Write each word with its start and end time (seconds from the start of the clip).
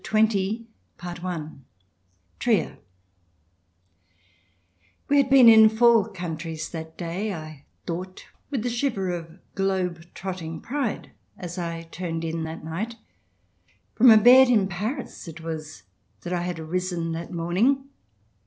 H. 0.03 0.07
CHAPTER 0.09 0.63
XX 0.97 1.59
TRIER 2.39 2.79
We 5.07 5.17
had 5.17 5.29
been 5.29 5.47
in 5.47 5.69
four 5.69 6.11
countries 6.11 6.69
that 6.71 6.97
day, 6.97 7.31
I 7.35 7.65
thought, 7.85 8.25
with 8.49 8.65
a 8.65 8.69
shiver 8.71 9.11
of 9.11 9.37
globe 9.53 10.03
trotting 10.15 10.59
pride, 10.59 11.11
as 11.37 11.59
I 11.59 11.83
turned 11.83 12.23
in 12.23 12.43
that 12.45 12.63
night. 12.63 12.95
From 13.93 14.09
a 14.09 14.17
bed 14.17 14.49
in 14.49 14.67
Paris 14.67 15.27
it 15.27 15.39
was 15.41 15.83
that 16.21 16.33
I 16.33 16.41
had 16.41 16.57
arisen 16.59 17.11
that 17.11 17.31
morning. 17.31 17.83